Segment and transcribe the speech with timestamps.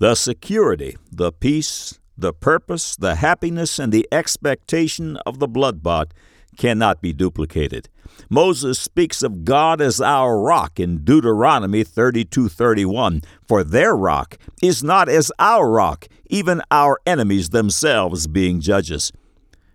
[0.00, 6.14] The security, the peace, the purpose, the happiness, and the expectation of the blood-bought
[6.56, 7.88] cannot be duplicated.
[8.30, 15.08] Moses speaks of God as our rock in Deuteronomy 32:31, for their rock is not
[15.08, 19.10] as our rock, even our enemies themselves being judges.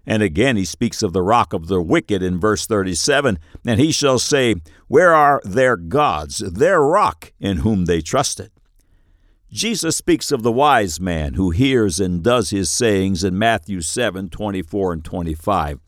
[0.06, 3.92] And again he speaks of the rock of the wicked in verse 37, and he
[3.92, 4.56] shall say,
[4.88, 8.52] Where are their gods, their rock in whom they trusted?
[9.54, 14.30] Jesus speaks of the wise man who hears and does his sayings in Matthew 7
[14.30, 15.80] 24 and 25.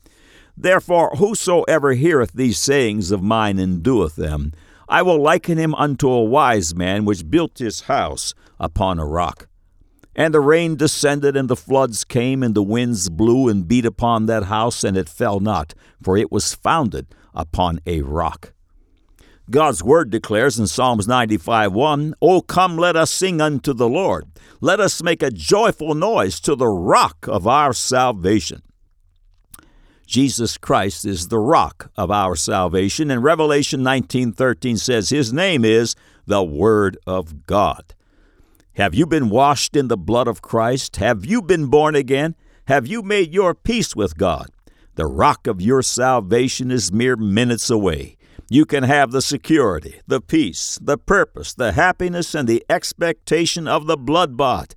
[0.56, 4.52] Therefore, whosoever heareth these sayings of mine and doeth them,
[4.88, 9.48] I will liken him unto a wise man which built his house upon a rock.
[10.14, 14.26] And the rain descended, and the floods came, and the winds blew and beat upon
[14.26, 18.52] that house, and it fell not, for it was founded upon a rock.
[19.48, 24.26] God's word declares in Psalms 95 1, O come, let us sing unto the Lord.
[24.60, 28.62] Let us make a joyful noise to the rock of our salvation.
[30.06, 35.94] Jesus Christ is the rock of our salvation, and Revelation 19:13 says his name is
[36.26, 37.94] the Word of God.
[38.74, 40.96] Have you been washed in the blood of Christ?
[40.96, 42.34] Have you been born again?
[42.66, 44.48] Have you made your peace with God?
[44.96, 48.16] The rock of your salvation is mere minutes away.
[48.48, 53.86] You can have the security, the peace, the purpose, the happiness, and the expectation of
[53.86, 54.76] the blood bought.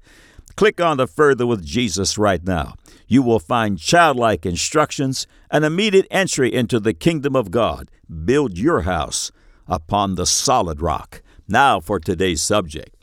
[0.55, 2.73] Click on the Further with Jesus right now.
[3.07, 7.91] You will find childlike instructions, an immediate entry into the kingdom of God.
[8.25, 9.31] Build your house
[9.67, 11.21] upon the solid rock.
[11.47, 12.95] Now for today's subject.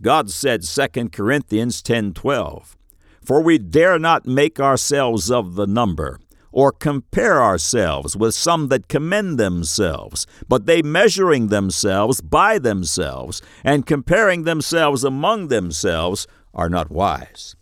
[0.00, 2.76] God said 2 Corinthians 10:12,
[3.22, 6.18] "For we dare not make ourselves of the number,
[6.54, 13.86] or compare ourselves with some that commend themselves, but they measuring themselves by themselves, and
[13.86, 17.56] comparing themselves among themselves, are not wise.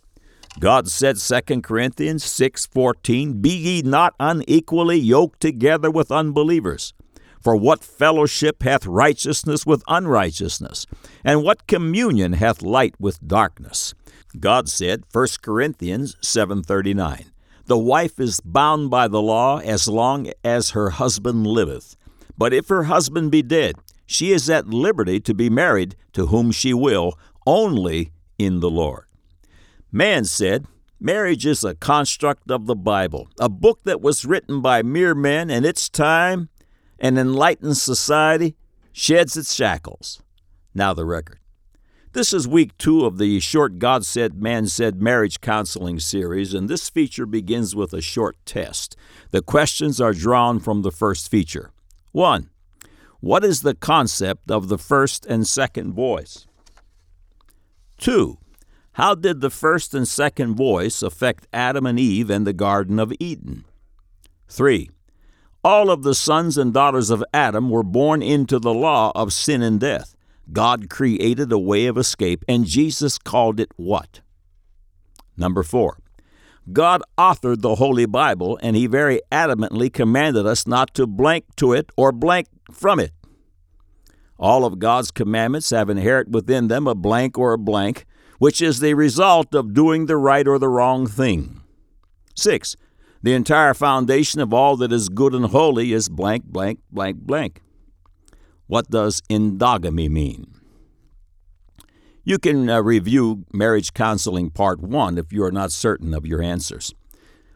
[0.59, 6.93] God said 2 Corinthians 6:14, "Be ye not unequally yoked together with unbelievers."
[7.41, 10.85] For what fellowship hath righteousness with unrighteousness?
[11.25, 13.95] And what communion hath light with darkness?
[14.39, 17.31] God said, 1 Corinthians 7:39,
[17.65, 21.95] the wife is bound by the law as long as her husband liveth.
[22.37, 23.75] But if her husband be dead,
[24.05, 29.05] she is at liberty to be married to whom she will, only in the Lord.
[29.91, 30.65] Man said,
[30.99, 35.49] Marriage is a construct of the Bible, a book that was written by mere men
[35.49, 36.49] in its time,
[36.99, 38.55] an enlightened society
[38.93, 40.21] sheds its shackles.
[40.73, 41.39] Now the record.
[42.13, 46.69] This is week two of the short God Said, Man Said marriage counseling series, and
[46.69, 48.95] this feature begins with a short test.
[49.31, 51.71] The questions are drawn from the first feature.
[52.11, 52.51] 1.
[53.19, 56.45] What is the concept of the first and second voice?
[57.97, 58.37] 2.
[58.91, 63.11] How did the first and second voice affect Adam and Eve in the Garden of
[63.19, 63.65] Eden?
[64.49, 64.87] 3.
[65.63, 69.63] All of the sons and daughters of Adam were born into the law of sin
[69.63, 70.15] and death.
[70.51, 74.21] God created a way of escape, and Jesus called it what?
[75.37, 75.97] Number four,
[76.71, 81.73] God authored the Holy Bible, and He very adamantly commanded us not to blank to
[81.73, 83.11] it or blank from it.
[84.37, 88.05] All of God's commandments have inherent within them a blank or a blank,
[88.39, 91.61] which is the result of doing the right or the wrong thing.
[92.35, 92.75] 6.
[93.21, 97.61] The entire foundation of all that is good and holy is blank, blank, blank, blank.
[98.67, 100.59] What does endogamy mean?
[102.23, 106.41] You can uh, review Marriage Counseling Part 1 if you are not certain of your
[106.41, 106.93] answers.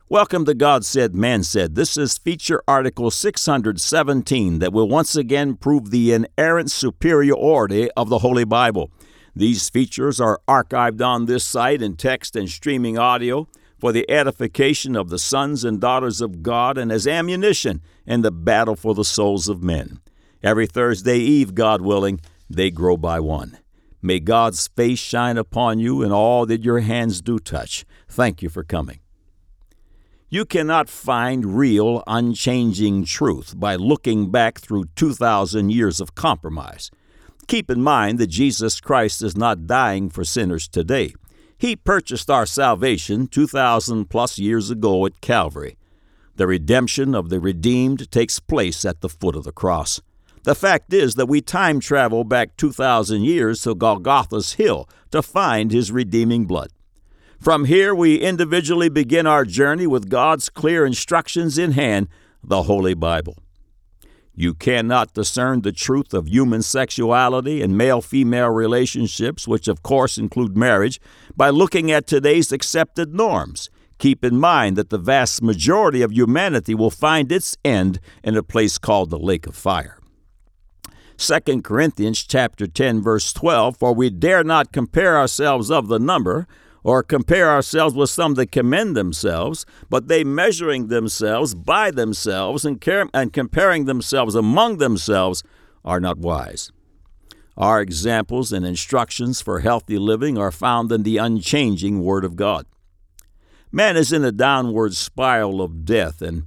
[0.10, 1.76] Welcome to God Said, Man Said.
[1.76, 8.20] This is feature article 617 that will once again prove the inerrant superiority of the
[8.20, 8.92] Holy Bible.
[9.34, 13.48] These features are archived on this site in text and streaming audio
[13.80, 18.32] for the edification of the sons and daughters of God and as ammunition in the
[18.32, 20.02] battle for the souls of men.
[20.44, 23.58] Every Thursday Eve, God willing, they grow by one.
[24.02, 27.86] May God's face shine upon you and all that your hands do touch.
[28.08, 29.00] Thank you for coming.
[30.30, 36.92] You cannot find real, unchanging truth by looking back through 2,000 years of compromise.
[37.48, 41.14] Keep in mind that Jesus Christ is not dying for sinners today.
[41.58, 45.78] He purchased our salvation 2,000 plus years ago at Calvary.
[46.36, 50.02] The redemption of the redeemed takes place at the foot of the cross.
[50.48, 55.74] The fact is that we time travel back 2,000 years to Golgotha's Hill to find
[55.74, 56.70] his redeeming blood.
[57.38, 62.08] From here, we individually begin our journey with God's clear instructions in hand,
[62.42, 63.36] the Holy Bible.
[64.34, 70.18] You cannot discern the truth of human sexuality and male female relationships, which of course
[70.18, 71.02] include marriage,
[71.36, 73.70] by looking at today's accepted norms.
[73.98, 78.44] Keep in mind that the vast majority of humanity will find its end in a
[78.44, 79.98] place called the lake of fire.
[81.18, 86.48] 2 Corinthians chapter 10 verse 12 for we dare not compare ourselves of the number
[86.84, 92.80] or compare ourselves with some that commend themselves, but they measuring themselves by themselves and,
[92.80, 95.44] car- and comparing themselves among themselves
[95.84, 96.72] are not wise.
[97.58, 102.66] Our examples and instructions for healthy living are found in the unchanging Word of God.
[103.72, 106.46] Man is in a downward spiral of death, an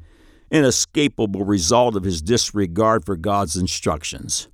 [0.50, 4.49] inescapable result of his disregard for God's instructions.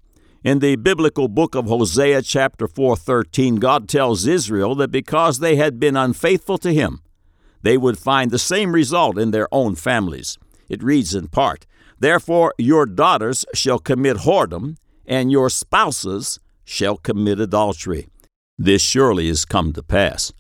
[0.46, 5.80] In the biblical book of Hosea, chapter 4:13, God tells Israel that because they had
[5.80, 7.00] been unfaithful to him,
[7.62, 10.38] they would find the same result in their own families.
[10.68, 11.66] It reads in part,
[11.98, 18.06] Therefore your daughters shall commit whoredom, and your spouses shall commit adultery.
[18.56, 20.32] This surely has come to pass.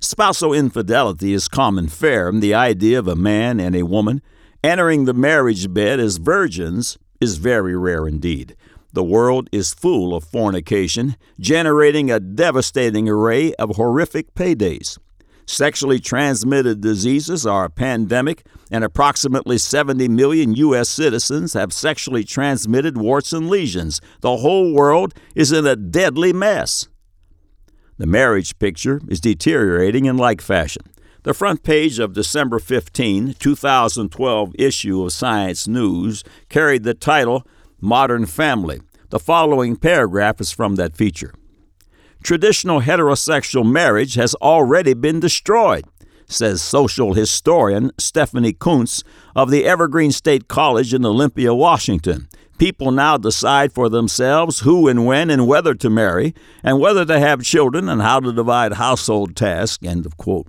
[0.00, 4.22] Spousal infidelity is common fare, and the idea of a man and a woman
[4.64, 8.56] entering the marriage bed as virgins is very rare indeed.
[8.94, 14.98] The world is full of fornication, generating a devastating array of horrific paydays.
[15.46, 20.88] Sexually transmitted diseases are a pandemic, and approximately 70 million U.S.
[20.88, 24.00] citizens have sexually transmitted warts and lesions.
[24.20, 26.88] The whole world is in a deadly mess.
[27.98, 30.82] The marriage picture is deteriorating in like fashion.
[31.24, 37.46] The front page of December 15, 2012 issue of Science News carried the title
[37.84, 38.80] Modern Family.
[39.10, 41.34] The following paragraph is from that feature.
[42.22, 45.84] Traditional heterosexual marriage has already been destroyed,
[46.28, 49.02] says social historian Stephanie Coontz
[49.34, 52.28] of the Evergreen State College in Olympia, Washington.
[52.56, 57.18] People now decide for themselves who and when and whether to marry, and whether to
[57.18, 59.84] have children and how to divide household tasks.
[59.84, 60.46] End of quote.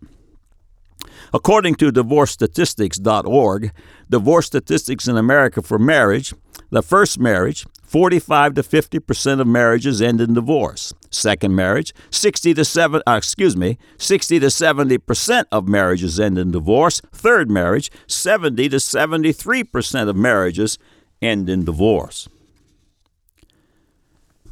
[1.33, 3.71] According to DivorceStatistics.org,
[4.10, 6.33] divorce statistics in America for marriage,
[6.69, 10.94] the first marriage, 45 to 50 percent of marriages end in divorce.
[11.12, 16.39] Second marriage, 60 to 7, uh, excuse me, 60 to 70 percent of marriages end
[16.39, 17.01] in divorce.
[17.12, 20.80] Third marriage, 70 to 73 percent of marriages
[21.21, 22.27] end in divorce.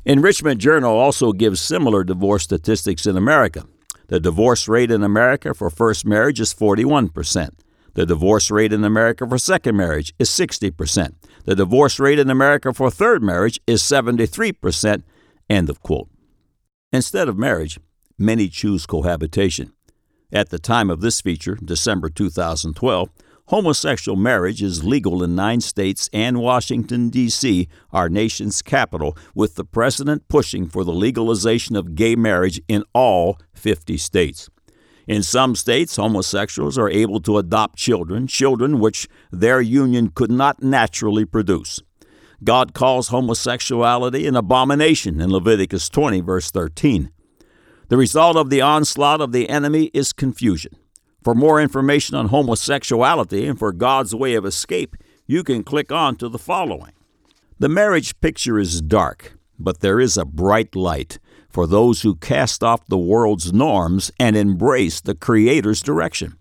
[0.06, 3.66] Enrichment Journal also gives similar divorce statistics in America.
[4.12, 7.52] The divorce rate in America for first marriage is 41%.
[7.94, 11.14] The divorce rate in America for second marriage is 60%.
[11.46, 15.04] The divorce rate in America for third marriage is 73%.
[15.50, 16.10] End of quote.
[16.92, 17.80] Instead of marriage,
[18.18, 19.72] many choose cohabitation.
[20.30, 23.10] At the time of this feature, December 2012,
[23.52, 29.66] homosexual marriage is legal in nine states and Washington, D.C., our nation's capital, with the
[29.66, 34.50] president pushing for the legalization of gay marriage in all 50 states.
[35.06, 40.64] In some states, homosexuals are able to adopt children, children which their union could not
[40.64, 41.82] naturally produce.
[42.46, 47.12] God calls homosexuality an abomination in Leviticus 20, verse 13.
[47.90, 50.78] The result of the onslaught of the enemy is confusion.
[51.24, 54.96] For more information on homosexuality and for God's way of escape,
[55.28, 56.94] you can click on to the following.
[57.60, 62.64] The marriage picture is dark, but there is a bright light for those who cast
[62.64, 66.38] off the world's norms and embrace the Creator's direction.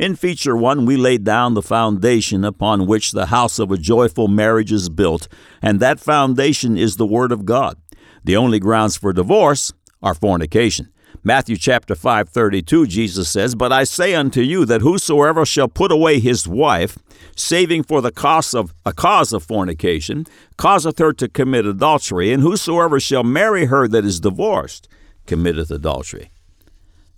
[0.00, 4.26] In Feature 1, we laid down the foundation upon which the house of a joyful
[4.26, 5.28] marriage is built,
[5.62, 7.76] and that foundation is the Word of God.
[8.24, 10.88] The only grounds for divorce are fornication.
[11.24, 16.20] Matthew chapter 5:32 Jesus says, "But I say unto you that whosoever shall put away
[16.20, 16.98] his wife,
[17.34, 22.42] saving for the cause of a cause of fornication, causeth her to commit adultery, and
[22.42, 24.88] whosoever shall marry her that is divorced,
[25.26, 26.30] committeth adultery."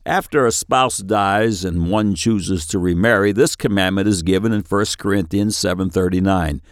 [0.07, 4.99] After a spouse dies and one chooses to remarry, this commandment is given in 1
[4.99, 6.63] Corinthians 7:39.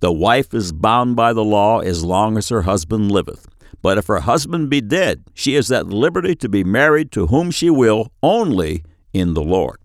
[0.00, 3.48] The wife is bound by the law as long as her husband liveth.
[3.86, 7.52] But if her husband be dead, she is at liberty to be married to whom
[7.52, 9.78] she will, only in the Lord.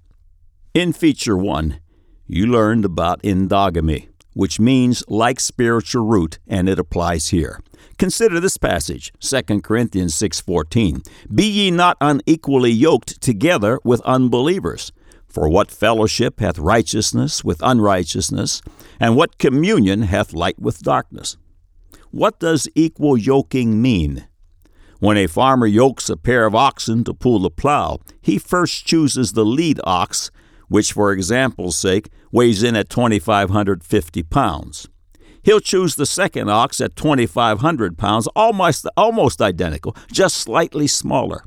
[0.74, 1.80] In Feature 1,
[2.26, 7.60] you learned about endogamy, which means like spiritual root, and it applies here.
[8.00, 11.04] Consider this passage, 2 Corinthians 6:14.
[11.32, 14.92] Be ye not unequally yoked together with unbelievers.
[15.28, 18.64] For what fellowship hath righteousness with unrighteousness,
[19.00, 21.38] and what communion hath light with darkness?
[22.12, 24.28] What does equal yoking mean?
[25.00, 29.32] When a farmer yokes a pair of oxen to pull the plow, he first chooses
[29.32, 30.30] the lead ox,
[30.68, 34.90] which, for example's sake, weighs in at 2,550 pounds.
[35.42, 41.46] He'll choose the second ox at 2,500 pounds, almost, almost identical, just slightly smaller.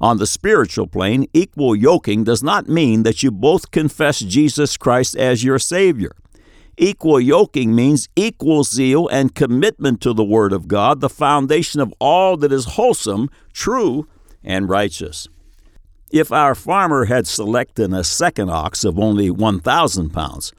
[0.00, 5.16] On the spiritual plane, equal yoking does not mean that you both confess Jesus Christ
[5.16, 6.12] as your Savior.
[6.82, 11.92] Equal yoking means equal zeal and commitment to the Word of God, the foundation of
[11.98, 14.08] all that is wholesome, true,
[14.42, 15.28] and righteous.
[16.10, 20.54] If our farmer had selected a second ox of only 1,000 pounds,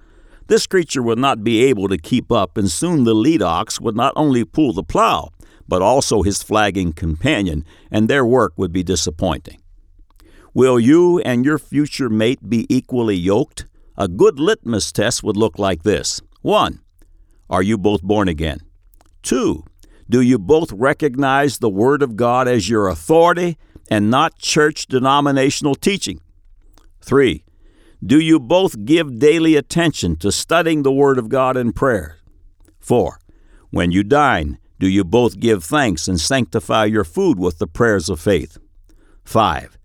[0.45, 3.95] this creature would not be able to keep up, and soon the lead ox would
[3.95, 5.31] not only pull the plow,
[5.67, 9.59] but also his flagging companion, and their work would be disappointing.
[10.53, 13.65] Will you and your future mate be equally yoked?
[13.97, 16.79] A good litmus test would look like this 1.
[17.49, 18.59] Are you both born again?
[19.23, 19.63] 2.
[20.09, 23.57] Do you both recognize the Word of God as your authority
[23.89, 26.21] and not church denominational teaching?
[27.01, 27.43] 3.
[28.03, 32.17] Do you both give daily attention to studying the Word of God in prayer?
[32.79, 33.19] 4.
[33.69, 38.09] When you dine, do you both give thanks and sanctify your food with the prayers
[38.09, 38.57] of faith?
[39.23, 39.77] 5.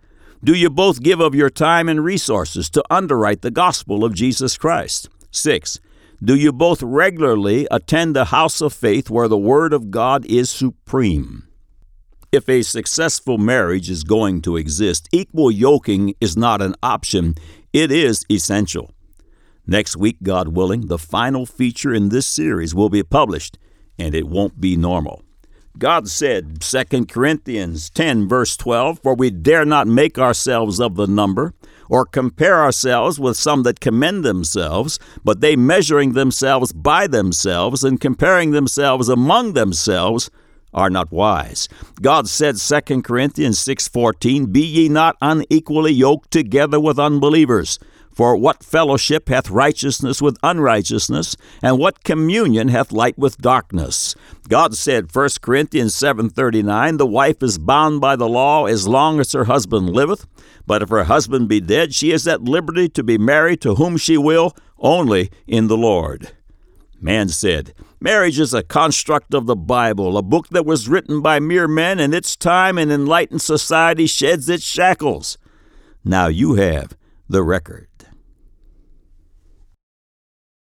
[0.45, 4.59] Do you both give of your time and resources to underwrite the gospel of Jesus
[4.59, 5.09] Christ?
[5.31, 5.81] 6.
[6.23, 10.51] Do you both regularly attend the house of faith where the Word of God is
[10.51, 11.49] supreme?
[12.33, 17.35] If a successful marriage is going to exist, equal yoking is not an option,
[17.73, 18.91] it is essential.
[19.67, 23.59] Next week, God willing, the final feature in this series will be published
[23.99, 25.23] and it won't be normal.
[25.79, 31.07] God said, 2 Corinthians 10, verse 12, For we dare not make ourselves of the
[31.07, 31.53] number,
[31.91, 38.01] or compare ourselves with some that commend themselves, but they measuring themselves by themselves and
[38.01, 40.31] comparing themselves among themselves
[40.73, 41.69] are not wise.
[42.01, 47.79] God said 2 Corinthians 6:14, Be ye not unequally yoked together with unbelievers.
[48.17, 54.15] For what fellowship hath righteousness with unrighteousness, and what communion hath light with darkness?
[54.49, 59.33] God said, 1 Corinthians 7:39, The wife is bound by the law as long as
[59.33, 60.27] her husband liveth,
[60.67, 63.99] but if her husband be dead, she is at liberty to be married to whom
[63.99, 66.31] she will, only in the Lord.
[66.99, 71.39] Man said, Marriage is a construct of the Bible, a book that was written by
[71.39, 75.37] mere men, and its time and enlightened society sheds its shackles.
[76.03, 76.97] Now you have
[77.29, 77.86] the record.